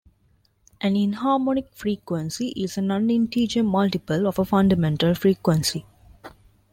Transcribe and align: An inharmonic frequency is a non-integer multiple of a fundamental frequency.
An 0.81 0.95
inharmonic 0.95 1.69
frequency 1.75 2.47
is 2.55 2.75
a 2.75 2.81
non-integer 2.81 3.61
multiple 3.61 4.25
of 4.25 4.39
a 4.39 4.45
fundamental 4.45 5.13
frequency. 5.13 5.85